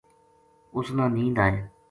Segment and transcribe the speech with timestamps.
[0.77, 1.57] اس نا نیند آئے‘‘